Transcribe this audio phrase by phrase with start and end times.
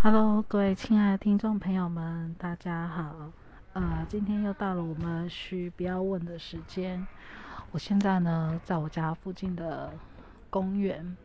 [0.00, 3.32] Hello，各位亲爱的听众朋友们，大家好。
[3.72, 7.04] 呃，今天又到了我们需不要问的时间。
[7.72, 9.92] 我现在呢，在我家附近的
[10.50, 11.16] 公园，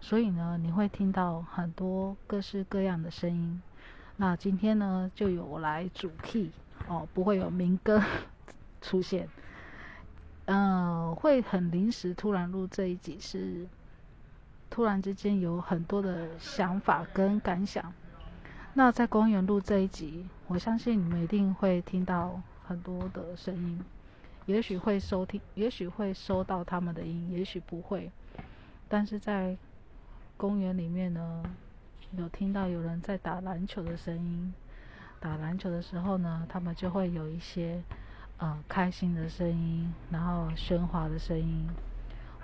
[0.00, 3.62] 所以呢，你会听到很多各式各样的声音。
[4.16, 6.50] 那今天呢，就由我来主 key
[6.88, 8.02] 哦，不会有民歌
[8.82, 9.28] 出现。
[10.46, 13.68] 嗯，会很临时突然录这一集，是
[14.68, 17.92] 突然之间有很多的想法跟感想。
[18.78, 23.82] 那在公园录这一集，我相信你们一定会听到很多的声音，
[24.44, 28.10] 也许会收听，也许会收到他们的音，也许不会。
[28.86, 29.56] 但是在
[30.36, 31.42] 公园里面呢，
[32.18, 34.52] 有听到有人在打篮球的声音。
[35.20, 37.82] 打篮球的时候呢，他们就会有一些
[38.36, 41.66] 呃开心的声音，然后喧哗的声音，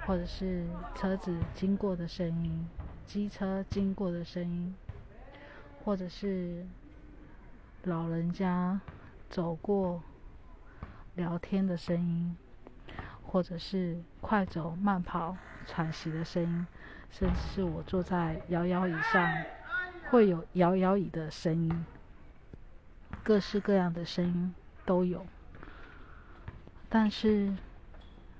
[0.07, 2.66] 或者是车子经过的声音，
[3.05, 4.74] 机车经过的声音。
[5.85, 6.65] 或者是
[7.83, 8.81] 老人家
[9.29, 10.01] 走过
[11.16, 12.37] 聊天的声音，
[13.23, 16.66] 或者是快走慢跑喘息的声音，
[17.11, 19.29] 甚至是我坐在摇摇椅上
[20.09, 21.85] 会有摇摇椅的声音，
[23.24, 24.55] 各式各样的声音
[24.87, 25.27] 都有。
[26.89, 27.52] 但是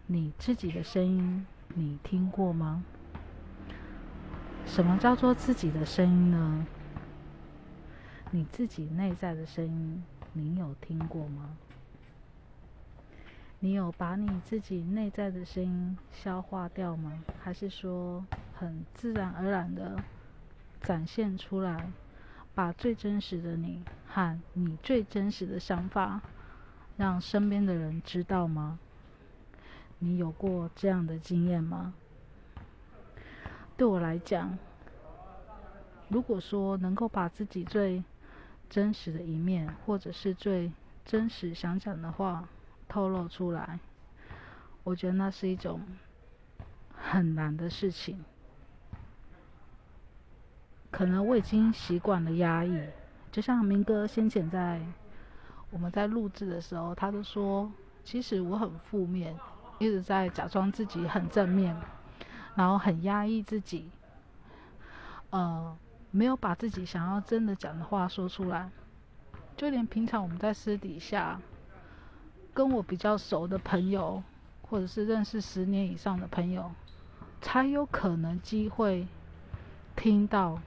[0.07, 2.85] 你自己的声音，你听过吗？
[4.65, 6.67] 什么叫做自己的声音呢？
[8.35, 10.03] 你自己内在的声音，
[10.33, 11.59] 你有听过吗？
[13.59, 17.23] 你有把你自己内在的声音消化掉吗？
[17.43, 20.03] 还是说很自然而然的
[20.81, 21.93] 展现出来，
[22.55, 26.23] 把最真实的你和你最真实的想法，
[26.97, 28.79] 让身边的人知道吗？
[29.99, 31.93] 你有过这样的经验吗？
[33.77, 34.59] 对我来讲，
[36.09, 38.03] 如果说能够把自己最
[38.73, 40.73] 真实的一面，或者是最
[41.05, 42.49] 真实想讲的话
[42.89, 43.79] 透露出来，
[44.83, 45.83] 我觉得那是一种
[46.97, 48.25] 很难的事情。
[50.91, 52.89] 可能我已经习惯了压抑，
[53.31, 54.81] 就像明哥先前在
[55.69, 57.71] 我们在录制的时候，他都说，
[58.03, 59.39] 其实我很负面，
[59.81, 61.77] 一直在假装自己很正面，
[62.55, 63.91] 然后很压抑自己，
[65.29, 65.77] 呃。
[66.13, 68.71] 没有把自己想要真的讲的话说出来，
[69.57, 71.41] 就连平常我们在私底下
[72.55, 74.23] 跟我比较熟的朋友，
[74.61, 76.71] 或者是认识十年以上的朋友，
[77.41, 79.09] 才有可能机会
[79.97, 80.61] 听到。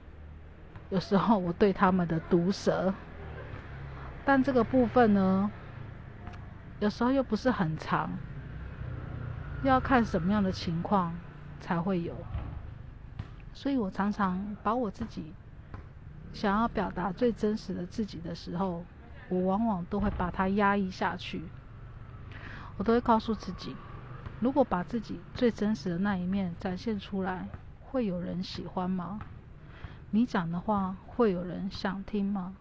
[0.90, 2.92] 有时候我对他们的毒舌，
[4.24, 5.50] 但这个部分呢，
[6.80, 8.10] 有时候又不是很长，
[9.62, 11.16] 要看什么样的情况
[11.60, 12.14] 才会有。
[13.56, 15.32] 所以我常常把我自己
[16.34, 18.84] 想要表达最真实的自己的时候，
[19.30, 21.40] 我往往都会把它压抑下去。
[22.76, 23.74] 我都会告诉自己，
[24.40, 27.48] 如果把自己最真实的那一面展现出来，
[27.80, 29.22] 会有人喜欢吗？
[30.10, 32.54] 你讲的话会有人想听吗？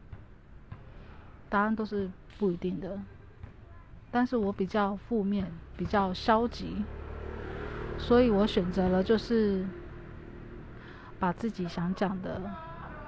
[1.50, 2.98] 答案都是不一定的。
[4.10, 6.86] 但是我比较负面，比较消极，
[7.98, 9.68] 所以我选择了就是。
[11.20, 12.42] 把自己想讲的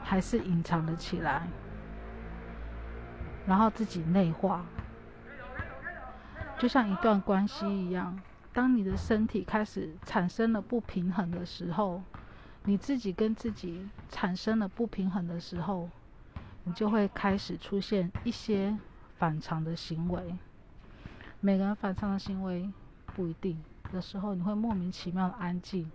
[0.04, 1.48] 还是隐藏了起来，
[3.46, 4.66] 然后自己内化，
[6.58, 8.18] 就像一段关系一样。
[8.54, 12.02] 当你的身体开始产生了不平衡的时候，
[12.64, 15.90] 你自己跟自己产生了不平衡的时候，
[16.64, 18.76] 你就会开始出现一些
[19.18, 20.36] 反常的行为。
[21.40, 22.72] 每个人反常的行为
[23.14, 23.62] 不一定，
[23.94, 25.92] 有时候你会莫名其妙的安静，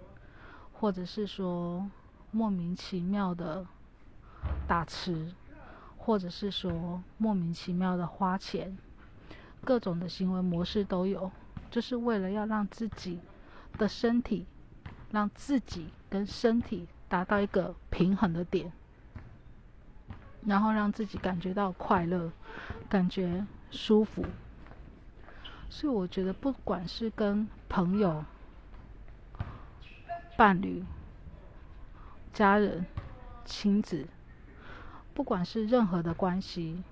[0.74, 1.90] 或者是说。
[2.32, 3.65] 莫名其妙的
[4.66, 5.32] 打吃，
[5.97, 8.76] 或者是说莫名其妙的花钱，
[9.62, 11.31] 各种的行为模式都有，
[11.71, 13.21] 就是为了要让自己
[13.78, 14.47] 的身体，
[15.10, 18.72] 让自己跟身体达到一个平衡的点，
[20.45, 22.33] 然后让自己感觉到快乐，
[22.89, 24.24] 感觉舒服。
[25.68, 28.24] 所以我觉得，不管是跟朋友、
[30.36, 30.84] 伴侣，
[32.32, 32.86] 家人、
[33.44, 34.06] 亲子，
[35.12, 36.82] 不管是任何的关系，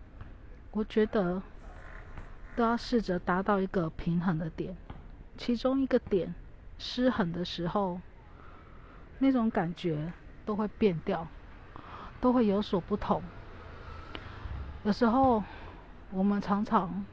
[0.70, 1.42] 我觉得
[2.54, 4.76] 都要试着达到一个平衡的点。
[5.38, 6.34] 其中一个点
[6.76, 8.02] 失衡的时候，
[9.19, 10.12] 那种感觉
[10.44, 11.26] 都会变掉，
[12.20, 13.22] 都会有所不同。
[14.82, 15.42] 有时候
[16.10, 17.06] 我们常常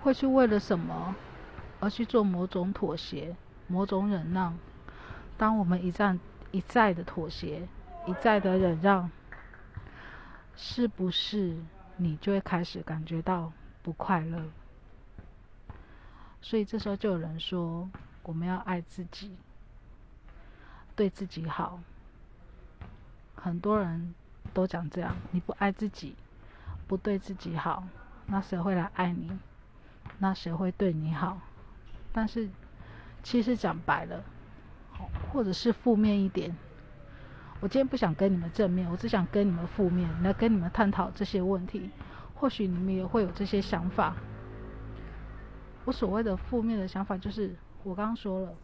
[0.00, 1.14] 会去为了什么
[1.78, 3.36] 而去做某种妥协、
[3.68, 4.58] 某种忍让。
[5.38, 6.18] 当我们一旦。
[6.54, 7.66] 一再的妥协，
[8.06, 9.10] 一再的忍让，
[10.54, 11.56] 是不是
[11.96, 13.52] 你就会开始感觉到
[13.82, 14.40] 不快乐？
[16.40, 17.90] 所以这时候就有人说，
[18.22, 19.34] 我们要爱自己，
[20.94, 21.80] 对自己好。
[23.34, 24.14] 很多人
[24.52, 26.14] 都讲这样，你不爱自己，
[26.86, 27.82] 不对自己好，
[28.26, 29.36] 那谁会来爱你？
[30.18, 31.40] 那谁会对你好？
[32.12, 32.48] 但是，
[33.24, 34.22] 其实讲白了，
[35.32, 36.54] 或者是负面一点，
[37.60, 41.90] 我今天不想跟你们正面，我只想跟你们负面，来跟你们探讨这些问题。
[42.34, 44.14] 或许你们也会有这些想法。
[45.84, 48.54] 我所谓的负面的想法，就是我刚刚说了，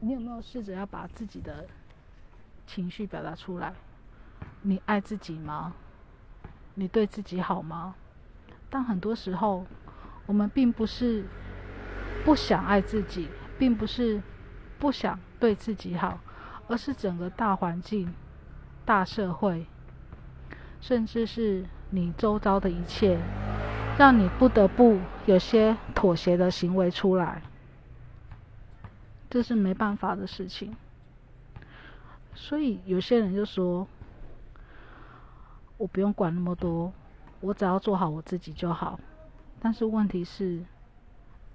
[0.00, 1.66] 你有没有试着要把自己的
[2.66, 3.72] 情绪表达出来？
[4.62, 5.72] 你爱自己吗？
[6.74, 7.94] 你对自己好吗？
[8.68, 9.64] 但很多时候，
[10.26, 11.24] 我们并不是
[12.24, 13.28] 不想爱自己，
[13.58, 14.20] 并不是
[14.78, 16.18] 不想对自己好，
[16.68, 18.14] 而是整个大环境、
[18.84, 19.66] 大社会，
[20.80, 23.18] 甚至是你周遭的一切，
[23.98, 27.42] 让你不得不有些妥协的行为出来。
[29.30, 30.76] 这是没办法的事情。
[32.34, 33.86] 所以有些人就说
[35.78, 36.92] ：“我不用管那么多。”
[37.40, 38.98] 我只要做好我自己就好，
[39.60, 40.64] 但是问题是，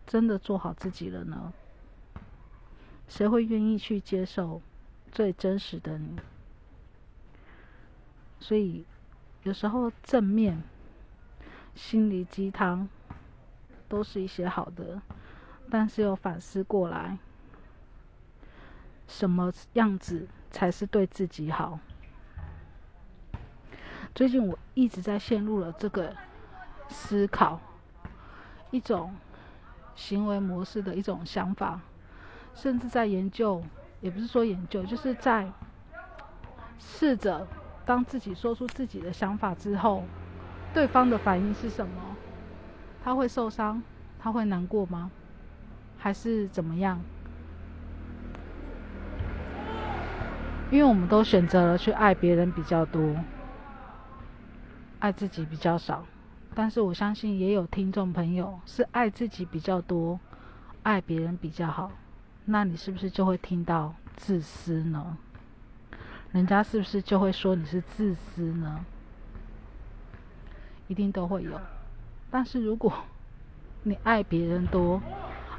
[0.06, 1.51] 真的做好自己了呢？
[3.10, 4.62] 谁会愿意去接受
[5.12, 6.18] 最真实的你？
[8.40, 8.86] 所以
[9.44, 10.64] 有时候正面
[11.76, 12.88] 心理鸡汤
[13.90, 15.02] 都是一些好的，
[15.70, 17.18] 但是又反思过来，
[19.08, 21.80] 什么样子才是对自己好？
[24.14, 26.16] 最近我一直在陷入了这个
[26.88, 27.60] 思考，
[28.72, 29.16] 一种
[29.96, 31.82] 行为模式的一种想法，
[32.62, 33.64] 甚至在研究，
[34.02, 35.50] 也不是说研究，就是在
[36.78, 37.48] 试着
[37.86, 40.04] 当自己说出自己的想法之后，
[40.74, 42.18] 对方的反应是什么？
[43.02, 43.82] 他会受伤？
[44.20, 45.10] 他会难过吗？
[45.98, 47.02] 还是怎么样？
[50.70, 53.16] 因为我们都选择了去爱别人比较多。
[55.00, 56.04] 爱自己比较少，
[56.54, 60.20] 但是我相信也有听众朋友是爱自己比较多，
[60.84, 61.90] 爱别人比较好。
[62.51, 65.16] 那你是不是就会听到自私呢？
[66.31, 68.84] 人家是不是就会说你是自私呢？
[70.88, 71.62] 一定都会有。
[72.31, 72.92] 但是如果
[73.84, 75.00] 你爱别人多，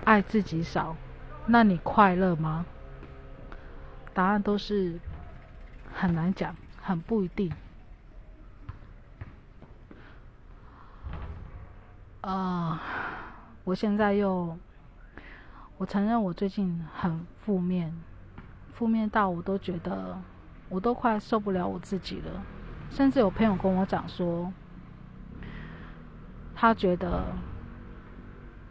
[0.05, 0.97] 爱自己少，
[1.47, 2.67] 那你快乐吗？
[4.13, 4.99] 答案都是
[5.95, 7.53] 很难讲，很不一定。
[12.23, 12.83] 啊，
[13.63, 14.59] 我现在又，
[15.81, 18.05] 我承认我最近很负面，
[18.75, 20.23] 负面到我都觉得，
[20.69, 22.45] 我都快受不了我自己了。
[22.91, 24.53] 甚至有朋友跟我讲说，
[26.53, 27.35] 他觉得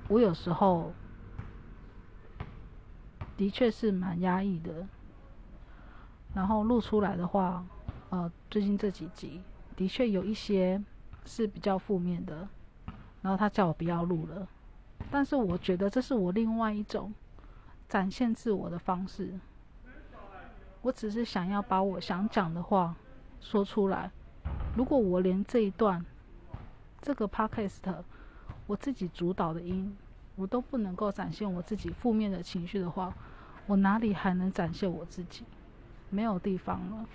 [0.05, 0.93] 我有时候
[3.35, 4.87] 的确是蛮压抑的，
[6.35, 7.65] 然后录出来的话，
[8.09, 9.43] 呃，最近这几集
[9.75, 10.79] 的确有一些
[11.25, 12.47] 是比较负面的。
[13.21, 14.47] 然后他叫我不要录了，
[15.11, 17.13] 但是我觉得这是我另外一种
[17.87, 19.39] 展现自我的方式。
[20.81, 22.95] 我只是想要把我想讲的话
[23.41, 24.11] 说出来。
[24.77, 26.05] 如果我连这一段
[27.01, 28.03] 这个 podcast
[28.67, 29.97] 我自己主导的音，
[30.35, 33.13] 我都不能够展现我自己负面的情绪的话，
[33.65, 35.43] 我哪里还能展现我自己？
[36.09, 37.05] 没有地方了。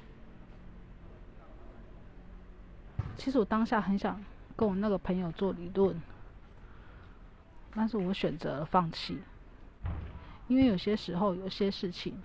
[3.17, 4.23] 其实我当下很想。
[4.57, 6.01] 跟我那个朋友做理论，
[7.75, 9.19] 但是我选择了放弃，
[10.47, 12.17] 因为有些时候有些事情，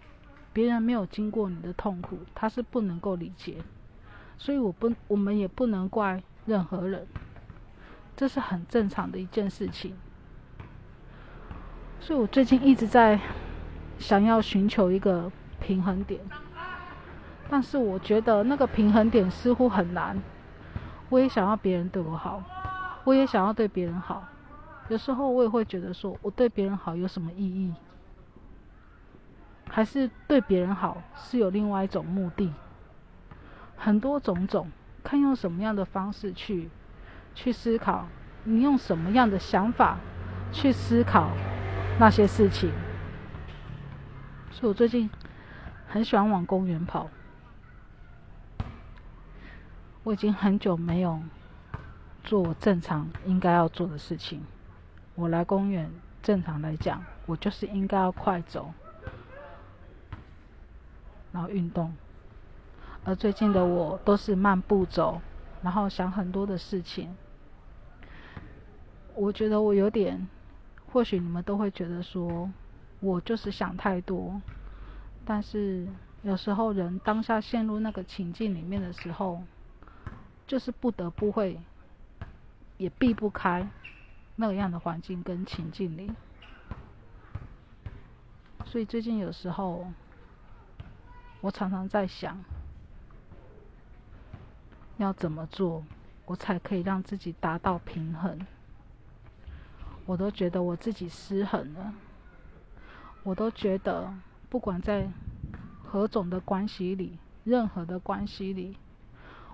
[0.53, 3.58] 别人没有经过你的痛苦，他是不能够理解，
[4.38, 7.08] 所以我不，我们也不能怪任何人，
[8.15, 9.98] 这是很正常的一件事情。
[12.00, 13.20] 所以我最近一直在
[13.98, 16.22] 想要寻求一个平衡点，
[17.50, 20.22] 但是我觉得那个平衡点似乎很难。
[21.10, 22.44] 我也想要别人对我好，
[23.03, 24.24] 我也想要对别人好。
[24.89, 27.74] 有时候我也会觉得说，我对别人好有什么意义？
[29.69, 32.51] 还是对别人好是有另外一种目的？
[33.77, 34.69] 很多种种，
[35.03, 36.69] 看用什么样的方式去
[37.36, 38.08] 去思考，
[38.43, 40.00] 你用什么样的想法
[40.51, 41.29] 去思考
[42.00, 42.72] 那些事情。
[44.50, 45.08] 所以我最近
[45.88, 47.08] 很喜欢往公园跑。
[50.03, 51.22] 我已经很久没有
[52.24, 54.43] 做我正常应该要做的事情。
[55.20, 55.92] 我来公园，
[56.24, 58.72] 正常来讲，我就是应该要快走，
[61.34, 61.94] 然后运动，
[63.04, 65.22] 而最近的我都是慢步走，
[65.62, 67.18] 然后想很多的事情。
[69.14, 70.30] 我觉得我有点，
[70.86, 72.50] 或许你们都会觉得说，
[73.02, 74.42] 我就是想太多。
[75.26, 75.86] 但是
[76.22, 79.44] 有时候人当下陷入那个情境里面的时候，
[80.48, 81.60] 就是不得不会，
[82.78, 83.70] 也避不开
[84.41, 86.10] 那样的环境跟情境里。
[88.65, 89.91] 所以最近有时候，
[91.41, 92.41] 我常常在想，
[94.96, 95.84] 要怎么做，
[96.25, 98.39] 我才可以让自己达到平衡。
[100.05, 101.93] 我都觉得我自己失衡了，
[103.24, 104.13] 我都觉得
[104.50, 105.12] 不管在
[105.84, 108.77] 何种的关系里，任何的关系里，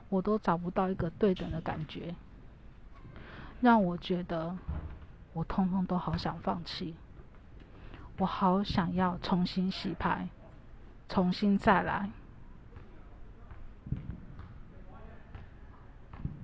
[0.09, 2.15] 我都找不到一个对等的感觉，
[3.61, 4.57] 让我觉得
[5.33, 6.95] 我通通都好想放弃，
[8.17, 10.29] 我好想要重新洗牌，
[11.09, 12.11] 重新再来。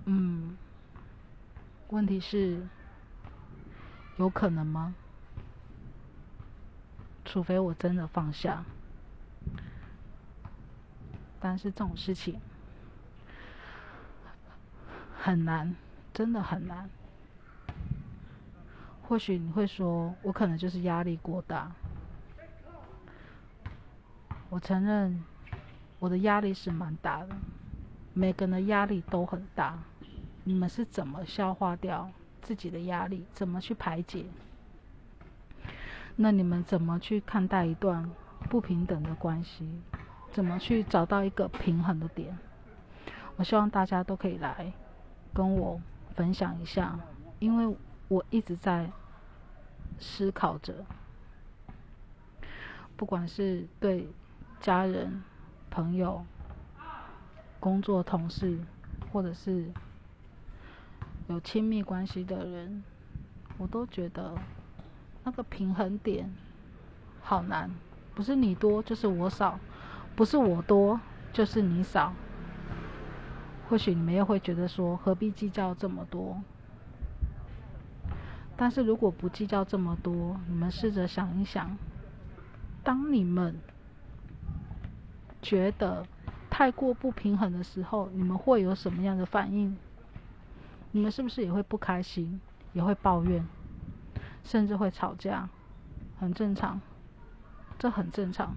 [0.06, 0.58] 嗯，
[1.89, 2.68] 问题是。
[4.18, 4.94] 有可能吗？
[7.25, 8.63] 除非我真的放下，
[11.39, 12.39] 但是这种事情
[15.18, 15.75] 很难，
[16.13, 16.88] 真的很难。
[19.12, 21.70] 或许你会说，我可能就是压力过大。
[24.50, 25.22] 我承认，
[26.00, 27.36] 我的压力是蛮大的，
[28.13, 29.77] 每个人的压力都很大。
[30.46, 32.10] 你们是怎么消化掉？
[32.41, 34.24] 自己的压力怎么去排解？
[36.15, 38.10] 那你们怎么去看待一段
[38.50, 39.70] 不平等的关系？
[40.32, 42.38] 怎么去找到一个平衡的点？
[43.36, 44.72] 我希望大家都可以来
[45.34, 45.82] 跟我
[46.15, 46.98] 分享一下，
[47.39, 47.75] 因为
[48.08, 48.89] 我一直在
[50.01, 50.86] 思考着，
[52.98, 54.10] 不管是对
[54.60, 55.24] 家人、
[55.70, 56.25] 朋友、
[57.62, 58.60] 工作同事，
[59.13, 59.72] 或者是。
[61.27, 62.84] 有亲密关系的人，
[63.58, 64.36] 我都觉得
[65.24, 66.29] 那个平衡点
[67.22, 67.72] 好难，
[68.13, 69.58] 不是你多就是我少，
[70.13, 71.00] 不是我多
[71.31, 72.12] 就是你少。
[73.70, 76.41] 或许你们又会觉得说，何必计较这么多？
[78.62, 81.75] 但是如果不计较这么多，你们试着想一想，
[82.84, 83.60] 当你们
[85.41, 86.06] 觉得
[86.48, 89.75] 太过不平衡的时候，你们会有什么样的反应？
[90.91, 92.39] 你们是不是也会不开心，
[92.74, 93.44] 也会抱怨，
[94.44, 95.50] 甚至会吵架？
[96.20, 96.80] 很正常，
[97.80, 98.56] 这很正常。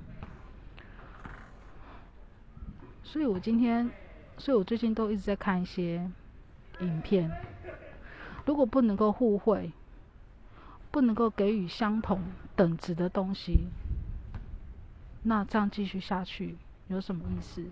[3.03, 3.91] 所以我今天，
[4.37, 6.11] 所以我最近都一直在看一些
[6.81, 7.31] 影片。
[8.45, 9.73] 如果不能够互惠，
[10.95, 12.23] 不能够给予相同
[12.55, 13.67] 等值的东西，
[15.25, 17.65] 那这样继续下去有什么意思？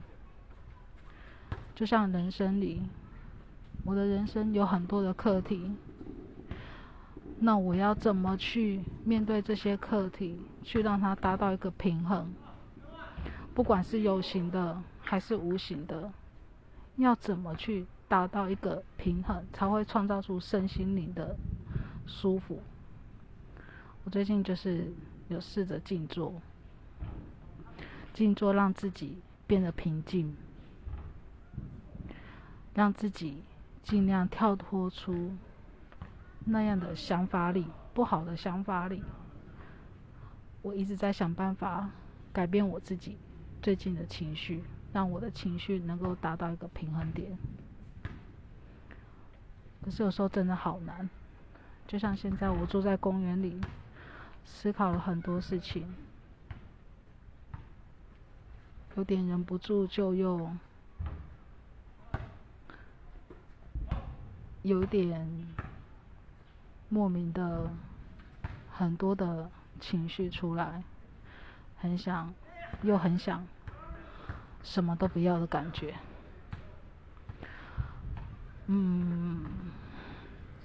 [1.72, 2.82] 就像人生里。
[3.84, 5.70] 我的人生有很多的课题，
[7.38, 12.32] 那我要怎么去面对这些课题，去让它达到一个平衡？
[13.54, 16.12] 不管是有形的还是无形的，
[16.96, 21.36] 要怎么去达到一个平衡，才会创造出身心灵的
[22.04, 22.60] 舒服？
[24.04, 24.92] 我最近就是
[25.28, 26.34] 有试着静坐，
[28.12, 30.36] 静坐让自己变得平静，
[32.74, 33.42] 让自己。
[33.84, 35.32] 尽量跳脱出
[36.44, 39.02] 那样的想法里，不好的想法里。
[40.62, 41.90] 我一直在想办法
[42.32, 43.18] 改变我自己
[43.60, 47.36] 最近的情绪，让我的情绪能够达到一个平衡点。
[49.82, 51.10] 可是有时候真的好难，
[51.88, 53.60] 就像现在我坐在公园里，
[54.44, 55.94] 思考了很多事情，
[58.96, 60.50] 有点忍不住就又。
[64.62, 65.48] 有点
[66.88, 67.68] 莫名的
[68.70, 70.84] 很多的情绪出来，
[71.80, 72.32] 很想
[72.82, 73.44] 又很想
[74.62, 75.96] 什么都不要的感觉。
[78.66, 79.44] 嗯，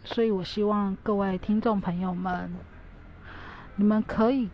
[0.04, 2.54] 所以我希望各位听众朋友们，
[3.78, 4.50] 你们可以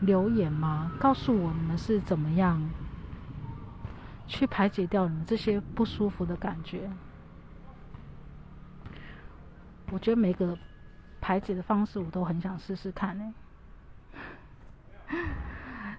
[0.00, 0.90] 留言吗？
[0.98, 2.70] 告诉我你们是怎么样
[4.26, 6.90] 去排解掉你们这些不舒服的感觉。
[9.90, 10.56] 我觉得每个
[11.20, 13.34] 排解的方式，我都很想试试看呢。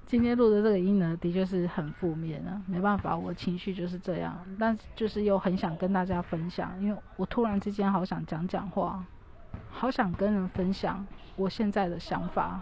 [0.05, 4.35] 今天录的这个音呢，的确是很负面啊，没办法，我情绪就是这样。
[4.57, 9.05] 但就是又很想跟大家分享，因为我突然之间好想讲讲话，
[9.73, 12.61] 好想跟人分享我现在的想法。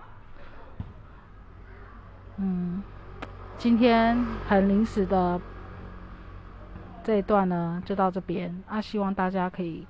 [2.37, 2.81] 嗯，
[3.57, 5.39] 今天很临时的
[7.03, 9.85] 这一段呢，就到这边啊，希望大家可以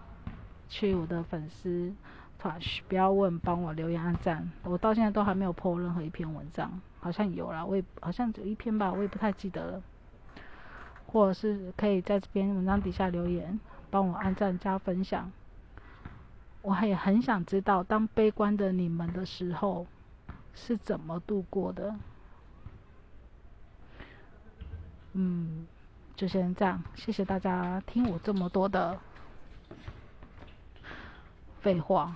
[0.68, 1.94] 去我的粉丝
[2.38, 2.60] 团，
[2.90, 4.52] 不要问，帮我留言按赞。
[4.64, 9.82] 我到现在都还没有破任何一篇文章，好像有啦，我也好像只有一篇吧，我也不太记得了。
[11.08, 13.60] 或者是可以在这篇文章底下留言，
[13.90, 15.32] 帮我按赞加分享。
[16.62, 19.88] 我也很想知道，当悲观的你们的时候
[20.54, 21.96] 是怎么度过的。
[25.14, 25.66] 嗯，
[26.16, 28.98] 就先这样，谢谢大家听我这么多的
[31.60, 32.16] 废话。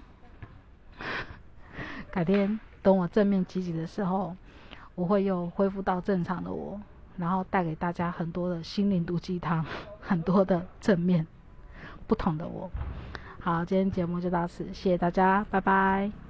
[2.12, 4.36] 改天等我正面积极的时候，
[4.94, 6.80] 我会又恢复到正常的我。
[7.18, 9.66] 然后带给大家很多的心灵毒鸡汤，
[10.02, 11.26] 很多的正面
[12.08, 12.70] 不同的我。
[13.46, 16.25] 好，今天节目就到此，谢谢大家，拜拜。